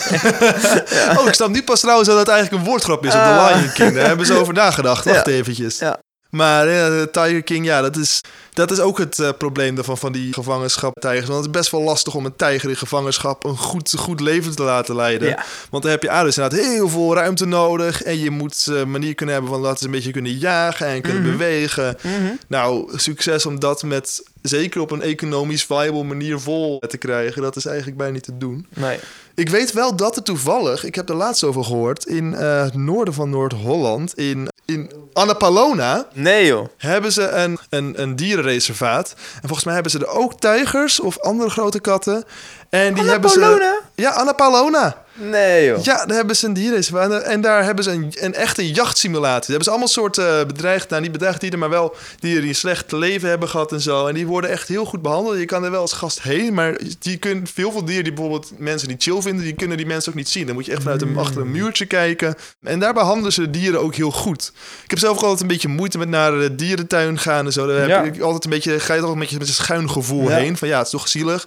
Oh, 1.18 1.26
ik 1.26 1.34
snap 1.34 1.48
nu 1.48 1.62
pas 1.62 1.80
trouwens 1.80 2.08
dat 2.08 2.18
het 2.18 2.28
eigenlijk 2.28 2.62
een 2.62 2.68
woordgrap 2.68 3.04
is 3.06 3.14
op 3.14 3.20
Ah. 3.20 3.46
The 3.48 3.54
Lion 3.54 3.72
King. 3.72 3.94
Daar 3.94 4.06
hebben 4.06 4.26
ze 4.26 4.34
over 4.34 4.54
nagedacht. 4.54 5.04
Wacht 5.04 5.26
eventjes. 5.26 5.78
Ja. 5.78 5.98
Maar 6.34 6.68
eh, 6.68 6.86
de 6.86 7.08
Tiger 7.12 7.42
King, 7.42 7.64
ja, 7.66 7.80
dat 7.80 7.96
is, 7.96 8.20
dat 8.52 8.70
is 8.70 8.80
ook 8.80 8.98
het 8.98 9.18
eh, 9.18 9.28
probleem 9.38 9.74
daarvan, 9.74 9.98
van 9.98 10.12
die 10.12 10.32
gevangenschap 10.32 11.00
tijgers. 11.00 11.26
Want 11.28 11.44
het 11.44 11.54
is 11.54 11.60
best 11.60 11.70
wel 11.70 11.82
lastig 11.82 12.14
om 12.14 12.24
een 12.24 12.36
tijger 12.36 12.68
in 12.70 12.76
gevangenschap 12.76 13.44
een 13.44 13.56
goed, 13.56 13.94
goed 13.98 14.20
leven 14.20 14.56
te 14.56 14.62
laten 14.62 14.94
leiden. 14.96 15.28
Ja. 15.28 15.44
Want 15.70 15.82
dan 15.82 15.92
heb 15.92 16.02
je 16.02 16.10
A, 16.10 16.22
dus 16.22 16.36
inderdaad 16.36 16.66
heel 16.66 16.88
veel 16.88 17.14
ruimte 17.14 17.46
nodig. 17.46 18.02
En 18.02 18.18
je 18.18 18.30
moet 18.30 18.66
eh, 18.70 18.78
een 18.78 18.90
manier 18.90 19.14
kunnen 19.14 19.34
hebben 19.34 19.52
van 19.52 19.62
laten 19.62 19.78
ze 19.78 19.84
een 19.84 19.90
beetje 19.90 20.10
kunnen 20.10 20.38
jagen 20.38 20.86
en 20.86 21.02
kunnen 21.02 21.22
Mhm. 21.22 21.30
bewegen. 21.30 21.96
Mhm. 22.02 22.32
Nou, 22.48 22.98
succes 22.98 23.46
om 23.46 23.60
dat 23.60 23.82
met 23.82 24.22
zeker 24.42 24.80
op 24.80 24.90
een 24.90 25.02
economisch 25.02 25.64
viable 25.64 26.02
manier 26.04 26.40
vol 26.40 26.78
te 26.88 26.96
krijgen. 26.96 27.42
Dat 27.42 27.56
is 27.56 27.66
eigenlijk 27.66 27.96
bijna 27.96 28.12
niet 28.12 28.22
te 28.22 28.38
doen. 28.38 28.66
Nee. 28.74 28.98
Ik 29.34 29.48
weet 29.48 29.72
wel 29.72 29.96
dat 29.96 30.16
er 30.16 30.22
toevallig, 30.22 30.84
ik 30.84 30.94
heb 30.94 31.08
er 31.08 31.14
laatst 31.14 31.44
over 31.44 31.64
gehoord, 31.64 32.06
in 32.06 32.34
eh, 32.34 32.62
het 32.62 32.74
noorden 32.74 33.14
van 33.14 33.30
Noord-Holland, 33.30 34.14
in, 34.14 34.48
in 34.64 34.92
Annapolona, 35.12 36.06
Nee 36.12 36.46
joh. 36.46 36.68
hebben 36.76 37.12
ze 37.12 37.28
een, 37.28 37.58
een, 37.70 38.02
een 38.02 38.16
dierenreservaat. 38.16 39.14
En 39.34 39.40
volgens 39.40 39.64
mij 39.64 39.74
hebben 39.74 39.92
ze 39.92 39.98
er 39.98 40.06
ook 40.08 40.40
tijgers 40.40 41.00
of 41.00 41.18
andere 41.20 41.50
grote 41.50 41.80
katten. 41.80 42.24
En 42.68 42.94
die 42.94 43.04
hebben 43.04 43.30
ze. 43.30 43.80
Ja, 43.94 44.10
Annapolona. 44.10 45.03
Nee, 45.16 45.66
joh. 45.66 45.82
Ja, 45.84 46.06
daar 46.06 46.16
hebben 46.16 46.36
ze 46.36 46.46
een 46.46 46.52
dierenreservaat. 46.52 47.22
En 47.22 47.40
daar 47.40 47.64
hebben 47.64 47.84
ze 47.84 47.90
een, 47.90 48.12
een 48.20 48.34
echte 48.34 48.70
jachtsimulatie. 48.72 49.30
Daar 49.40 49.46
hebben 49.46 49.64
ze 49.64 49.70
allemaal 49.70 49.88
soorten 49.88 50.40
uh, 50.40 50.46
bedreigd, 50.46 50.88
nou 50.90 51.02
niet 51.02 51.12
bedreigd 51.12 51.40
dieren, 51.40 51.58
maar 51.58 51.70
wel 51.70 51.94
dieren 52.18 52.40
die 52.40 52.48
een 52.50 52.54
slecht 52.56 52.92
leven 52.92 53.28
hebben 53.28 53.48
gehad 53.48 53.72
en 53.72 53.80
zo. 53.80 54.06
En 54.06 54.14
die 54.14 54.26
worden 54.26 54.50
echt 54.50 54.68
heel 54.68 54.84
goed 54.84 55.02
behandeld. 55.02 55.38
Je 55.38 55.44
kan 55.44 55.64
er 55.64 55.70
wel 55.70 55.80
als 55.80 55.92
gast 55.92 56.22
heen, 56.22 56.54
maar 56.54 56.78
die 56.98 57.16
kunnen, 57.16 57.46
veel 57.46 57.72
veel 57.72 57.84
dieren 57.84 58.04
die 58.04 58.12
bijvoorbeeld 58.12 58.52
mensen 58.58 58.88
die 58.88 58.96
chill 59.00 59.20
vinden, 59.22 59.44
die 59.44 59.54
kunnen 59.54 59.76
die 59.76 59.86
mensen 59.86 60.10
ook 60.12 60.18
niet 60.18 60.28
zien. 60.28 60.46
Dan 60.46 60.54
moet 60.54 60.66
je 60.66 60.72
echt 60.72 60.82
vanuit 60.82 61.02
een, 61.02 61.16
achter 61.18 61.40
een 61.40 61.50
muurtje 61.50 61.86
kijken. 61.86 62.34
En 62.62 62.78
daar 62.78 62.92
behandelen 62.94 63.32
ze 63.32 63.40
de 63.40 63.50
dieren 63.50 63.80
ook 63.80 63.94
heel 63.94 64.10
goed. 64.10 64.52
Ik 64.84 64.90
heb 64.90 64.98
zelf 64.98 65.16
ook 65.16 65.22
altijd 65.22 65.40
een 65.40 65.46
beetje 65.46 65.68
moeite 65.68 65.98
met 65.98 66.08
naar 66.08 66.32
de 66.32 66.54
dierentuin 66.54 67.18
gaan 67.18 67.46
en 67.46 67.52
zo. 67.52 67.66
Daar 67.66 67.88
Ja. 67.88 68.04
heb 68.04 68.14
ik 68.14 68.20
altijd 68.20 68.44
een 68.44 68.50
beetje, 68.50 68.80
ga 68.80 68.94
je 68.94 69.00
altijd 69.00 69.12
een 69.12 69.18
beetje 69.18 69.38
met 69.38 69.48
een 69.48 69.54
schuin 69.54 69.90
gevoel 69.90 70.28
heen. 70.28 70.56
Van 70.56 70.68
ja, 70.68 70.76
het 70.76 70.86
is 70.86 70.92
toch 70.92 71.08
zielig. 71.08 71.46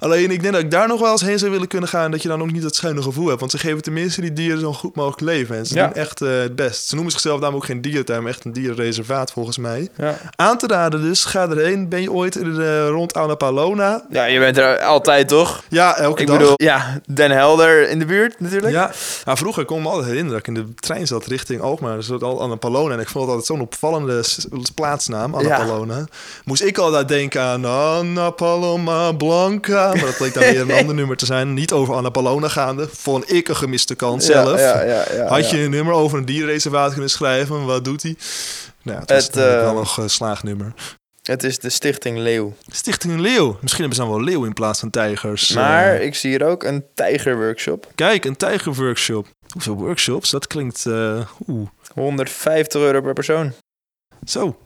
Alleen 0.00 0.30
ik 0.30 0.40
denk 0.40 0.52
dat 0.54 0.62
ik 0.62 0.70
daar 0.70 0.88
nog 0.88 1.00
wel 1.00 1.10
eens 1.10 1.20
heen 1.20 1.38
zou 1.38 1.50
willen 1.50 1.68
kunnen 1.68 1.88
gaan. 1.88 2.10
Dat 2.10 2.22
je 2.22 2.28
dan 2.28 2.42
ook 2.42 2.52
niet 2.52 2.62
dat 2.62 2.74
schuine 2.74 3.02
gevoel 3.02 3.26
hebt. 3.26 3.40
Want 3.40 3.50
ze 3.52 3.58
geven 3.58 3.82
tenminste 3.82 4.20
die 4.20 4.32
dieren 4.32 4.60
zo 4.60 4.72
goed 4.72 4.94
mogelijk 4.96 5.20
leven. 5.20 5.56
En 5.56 5.66
ze 5.66 5.74
Ja. 5.74 5.86
doen 5.86 5.94
echt 5.94 6.20
eh, 6.22 6.28
het 6.38 6.56
best. 6.56 6.86
Ze 6.88 6.94
noemen 6.94 7.12
zichzelf 7.12 7.40
namelijk 7.40 7.64
ook 7.64 7.70
geen 7.70 7.80
dierentuin, 7.80 8.22
maar 8.22 8.30
echt 8.30 8.44
een 8.44 8.52
dierenreservaat 8.52 9.30
volgens 9.32 9.58
mij. 9.58 9.88
Ja. 9.96 10.16
Aan 10.36 10.58
te 10.58 10.66
raden 10.66 11.02
dus, 11.02 11.24
ga 11.24 11.48
erheen. 11.48 11.88
Ben 11.88 12.02
je 12.02 12.12
ooit 12.12 12.36
in 12.36 12.54
de, 12.54 12.86
rond 12.88 13.14
Annapalona? 13.14 14.04
ja, 14.10 14.24
je 14.24 14.38
bent 14.38 14.56
er 14.58 14.78
altijd, 14.78 15.28
toch? 15.28 15.62
Ja, 15.68 15.96
elke 15.96 16.20
Ik 16.20 16.26
dag. 16.26 16.38
bedoel, 16.38 16.54
ja, 16.56 17.00
Den 17.06 17.30
Helder 17.30 17.88
in 17.88 17.98
de 17.98 18.04
buurt 18.04 18.40
natuurlijk. 18.40 18.72
Ja, 18.72 18.90
nou, 19.24 19.38
vroeger 19.38 19.64
kon 19.64 19.76
ik 19.76 19.82
me 19.82 19.88
altijd 19.88 20.06
herinneren 20.08 20.38
dat 20.42 20.48
ik 20.48 20.56
in 20.56 20.66
de 20.66 20.74
trein 20.74 21.06
zat 21.06 21.26
richting 21.26 21.60
Alkmaar. 21.60 21.96
Dus 21.96 22.06
dat 22.06 22.22
al 22.22 22.40
Annapolona. 22.40 22.94
En 22.94 23.00
ik 23.00 23.08
vond 23.08 23.24
het 23.24 23.28
altijd 23.34 23.46
zo'n 23.46 23.60
opvallende 23.60 24.24
plaatsnaam, 24.74 25.34
Annapolona. 25.34 26.04
Moest 26.44 26.62
ik 26.62 26.78
altijd 26.78 27.08
denken 27.08 27.42
aan 27.42 27.64
Annapaloma 27.64 29.12
Blanca. 29.12 29.83
Maar 29.88 30.04
dat 30.04 30.16
bleek 30.16 30.34
dan 30.34 30.42
weer 30.42 30.60
een 30.60 30.70
ander 30.80 30.94
nummer 30.94 31.16
te 31.16 31.26
zijn. 31.26 31.54
Niet 31.54 31.72
over 31.72 31.94
Annapolona 31.94 32.48
gaande. 32.48 32.88
Vond 32.92 33.32
ik 33.32 33.48
een 33.48 33.56
gemiste 33.56 33.94
kans 33.94 34.26
zelf. 34.26 34.60
Had 35.28 35.50
je 35.50 35.58
een 35.60 35.70
nummer 35.70 35.94
over 35.94 36.18
een 36.18 36.24
dierenreservaat 36.24 36.92
kunnen 36.92 37.10
schrijven? 37.10 37.64
Wat 37.64 37.84
doet 37.84 38.02
hij? 38.02 38.16
Nou, 38.82 38.98
het 39.00 39.10
was 39.10 39.24
Het, 39.24 39.34
natuurlijk 39.34 39.62
eh, 39.64 39.70
wel 39.70 39.80
een 39.80 39.86
geslaagd-nummer. 39.86 40.72
Het 41.22 41.42
is 41.44 41.58
de 41.58 41.70
Stichting 41.70 42.18
Leeuw. 42.18 42.54
Stichting 42.70 43.20
Leeuw. 43.20 43.56
Misschien 43.60 43.80
hebben 43.84 43.94
ze 43.94 44.00
dan 44.10 44.10
wel 44.10 44.20
leeuw 44.22 44.44
in 44.44 44.52
plaats 44.52 44.80
van 44.80 44.90
tijgers. 44.90 45.52
Maar 45.52 45.94
Eh, 45.94 46.04
ik 46.04 46.14
zie 46.14 46.30
hier 46.30 46.44
ook 46.46 46.62
een 46.62 46.84
tijgerworkshop. 46.94 47.86
kijk, 47.94 48.24
een 48.24 48.36
tijgerworkshop. 48.36 49.26
Hoeveel 49.52 49.74
workshops? 49.74 50.30
Dat 50.30 50.46
klinkt... 50.46 50.86
eh 50.86 51.20
oeh. 51.48 51.68
150 51.94 52.80
euro 52.80 53.00
per 53.00 53.12
persoon. 53.12 53.52
Zo. 54.24 54.58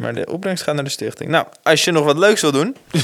Maar 0.00 0.14
de 0.14 0.26
opbrengst 0.26 0.62
gaat 0.64 0.74
naar 0.74 0.84
de 0.84 0.90
stichting. 0.90 1.30
Nou, 1.30 1.46
als 1.62 1.84
je 1.84 1.92
nog 1.92 2.04
wat 2.04 2.18
leuks 2.18 2.40
wil 2.40 2.52
doen. 2.52 2.76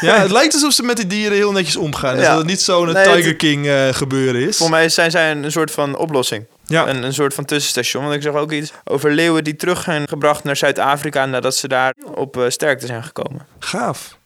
Ja, 0.00 0.18
het 0.18 0.30
lijkt 0.30 0.54
alsof 0.54 0.72
ze 0.72 0.82
met 0.82 0.96
die 0.96 1.06
dieren 1.06 1.36
heel 1.36 1.52
netjes 1.52 1.76
omgaan. 1.76 2.14
Dus 2.14 2.22
Ja. 2.22 2.28
dat 2.28 2.38
het 2.38 2.46
niet 2.46 2.60
zo'n 2.60 2.86
Nee, 2.92 2.94
het- 2.94 3.12
Tiger 3.14 3.36
King 3.36 3.66
eh, 3.66 3.88
gebeuren 3.88 4.48
is. 4.48 4.56
Voor 4.56 4.70
mij 4.70 4.88
zijn 4.88 5.10
zij 5.10 5.30
een 5.30 5.52
soort 5.52 5.70
van 5.70 5.96
oplossing. 5.96 6.44
Ja. 6.64 6.88
Een, 6.88 7.02
een 7.02 7.14
soort 7.14 7.34
van 7.34 7.44
tussenstation. 7.44 8.02
Want 8.02 8.14
ik 8.14 8.22
zag 8.22 8.34
ook 8.34 8.52
iets 8.52 8.72
over 8.84 9.10
leeuwen 9.12 9.44
die 9.44 9.56
terug 9.56 9.82
zijn 9.82 10.08
gebracht 10.08 10.44
naar 10.44 10.56
Zuid-Afrika... 10.56 11.26
nadat 11.26 11.56
ze 11.56 11.68
daar 11.68 11.94
op 12.14 12.36
eh, 12.36 12.44
sterkte 12.48 12.86
zijn 12.86 13.02
gekomen. 13.04 13.46
Gaaf. 13.58 14.16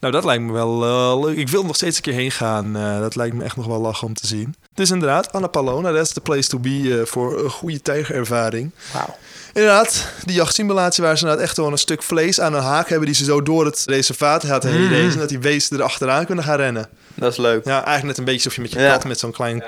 Nou, 0.00 0.12
dat 0.12 0.24
lijkt 0.24 0.42
me 0.42 0.52
wel 0.52 0.84
eh, 0.84 1.20
leuk. 1.24 1.36
Ik 1.36 1.48
wil 1.48 1.64
nog 1.64 1.76
steeds 1.76 1.96
een 1.96 2.02
keer 2.02 2.12
heen 2.14 2.30
gaan. 2.30 2.72
Dat 3.00 3.16
lijkt 3.16 3.34
me 3.34 3.44
echt 3.44 3.56
nog 3.56 3.66
wel 3.66 3.80
lachen 3.80 4.06
om 4.06 4.14
te 4.14 4.26
zien. 4.26 4.54
Dus 4.74 4.90
inderdaad, 4.90 5.32
Annapolona, 5.32 5.92
that's 5.92 6.12
the 6.12 6.20
place 6.20 6.48
to 6.48 6.58
be 6.58 7.02
voor 7.04 7.44
een 7.44 7.50
goede 7.50 7.82
tijgerervaring. 7.82 8.70
Wauw. 8.92 9.16
Inderdaad, 9.52 10.04
die 10.24 10.34
jachtsimulatie 10.34 11.04
waar 11.04 11.16
ze 11.16 11.22
inderdaad 11.22 11.46
echt 11.46 11.54
gewoon 11.54 11.72
een 11.72 11.78
stuk 11.78 12.02
vlees 12.02 12.40
aan 12.40 12.54
een 12.54 12.62
haak 12.62 12.88
hebben... 12.88 13.06
die 13.06 13.14
ze 13.16 13.24
zo 13.24 13.42
door 13.42 13.64
het 13.64 13.82
reservaat 13.86 14.42
laten 14.42 14.70
heen 14.70 14.82
Mm. 14.84 14.90
lezen... 14.90 15.18
dat 15.18 15.28
die 15.28 15.38
beesten 15.38 15.78
er 15.78 15.84
achteraan 15.84 16.26
kunnen 16.26 16.44
gaan 16.44 16.56
rennen. 16.56 16.88
Dat 17.14 17.32
is 17.32 17.38
leuk. 17.38 17.64
Ja, 17.64 17.74
eigenlijk 17.84 18.06
net 18.06 18.18
een 18.18 18.24
beetje 18.24 18.38
alsof 18.44 18.54
je 18.54 18.60
met 18.60 18.72
je 18.72 18.78
Ja. 18.80 18.92
kat 18.92 19.04
met 19.04 19.18
zo'n 19.18 19.32
klein 19.32 19.64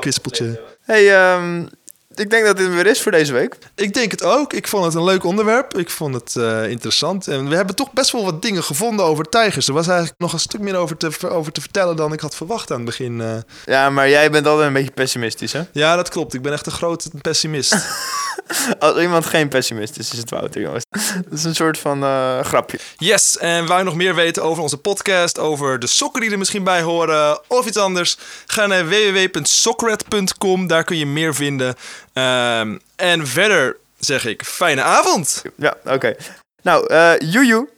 kwispeltje... 0.00 0.60
hey, 0.82 1.14
ehm, 1.16 1.66
ik 2.14 2.30
denk 2.30 2.44
dat 2.44 2.56
dit 2.56 2.68
weer 2.68 2.86
is 2.86 3.02
voor 3.02 3.12
deze 3.12 3.32
week. 3.32 3.58
Ik 3.74 3.94
denk 3.94 4.10
het 4.10 4.22
ook. 4.22 4.52
Ik 4.52 4.68
vond 4.68 4.84
het 4.84 4.94
een 4.94 5.04
leuk 5.04 5.24
onderwerp. 5.24 5.78
Ik 5.78 5.90
vond 5.90 6.14
het 6.14 6.36
eh, 6.36 6.68
interessant. 6.68 7.28
En 7.28 7.48
we 7.48 7.54
hebben 7.56 7.74
toch 7.74 7.92
best 7.92 8.10
wel 8.10 8.24
wat 8.24 8.42
dingen 8.42 8.62
gevonden 8.64 9.04
over 9.04 9.24
tijgers. 9.24 9.68
Er 9.68 9.74
was 9.74 9.86
eigenlijk 9.88 10.18
nog 10.20 10.32
een 10.32 10.38
stuk 10.40 10.60
meer 10.60 10.76
over 10.76 10.96
te, 10.96 11.28
over 11.30 11.52
te 11.52 11.60
vertellen 11.60 11.96
dan 11.96 12.12
ik 12.12 12.20
had 12.20 12.34
verwacht 12.34 12.70
aan 12.70 12.76
het 12.76 12.84
begin. 12.86 13.20
eh. 13.20 13.34
Ja, 13.64 13.90
maar 13.90 14.08
jij 14.08 14.30
bent 14.30 14.46
altijd 14.46 14.66
een 14.66 14.72
beetje 14.72 14.90
pessimistisch, 14.90 15.52
hè? 15.52 15.62
Ja, 15.72 15.96
dat 15.96 16.08
klopt. 16.08 16.34
Ik 16.34 16.42
ben 16.42 16.52
echt 16.52 16.66
een 16.66 16.72
grote 16.72 17.10
pessimist. 17.20 17.74
Als 18.78 18.98
iemand 18.98 19.26
geen 19.26 19.48
pessimist 19.48 19.98
is, 19.98 20.12
is 20.12 20.18
het 20.18 20.30
Wouter, 20.30 20.60
jongens. 20.60 20.84
Dat 21.24 21.32
is 21.38 21.44
een 21.44 21.54
soort 21.54 21.78
van 21.78 22.02
eh, 22.02 22.40
grapje. 22.40 22.78
yes, 22.96 23.38
en 23.38 23.66
wou 23.66 23.78
je 23.78 23.84
nog 23.84 23.94
meer 23.94 24.14
weten 24.14 24.42
over 24.42 24.62
onze 24.62 24.76
podcast, 24.76 25.38
over 25.38 25.78
de 25.78 25.86
sokken 25.86 26.20
die 26.20 26.30
er 26.30 26.38
misschien 26.38 26.64
bij 26.64 26.82
horen 26.82 27.40
of 27.46 27.66
iets 27.66 27.76
anders? 27.76 28.16
Ga 28.46 28.66
naar 28.66 28.88
www.sokred.com. 28.88 30.66
Daar 30.66 30.84
kun 30.84 30.96
je 30.96 31.06
meer 31.06 31.34
vinden. 31.34 31.74
Ehm, 32.12 32.78
en 32.96 33.26
verder 33.26 33.76
zeg 33.98 34.26
ik, 34.26 34.44
fijne 34.44 34.82
avond! 34.82 35.42
Ja, 35.56 35.76
oké. 35.84 36.14
Nou, 36.62 36.86
eh 36.86 37.12
joejoe. 37.18 37.68